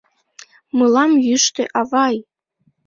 Мылам 0.77 1.11
йӱштӧ, 1.25 1.63
авай! 1.79 2.15